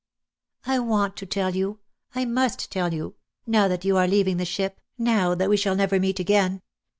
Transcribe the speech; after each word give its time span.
"I 0.65 0.79
want 0.79 1.15
to 1.17 1.27
tell 1.27 1.55
you! 1.55 1.77
I 2.15 2.25
must 2.25 2.71
tell 2.71 2.91
you: 2.91 3.17
now 3.45 3.67
that 3.67 3.85
you 3.85 3.97
are 3.97 4.07
leaving 4.07 4.37
the 4.37 4.45
ship, 4.45 4.81
now 4.97 5.35
that 5.35 5.47
we 5.47 5.57
shall 5.57 5.75
never 5.75 5.99
meet 5.99 6.19
again. 6.19 6.63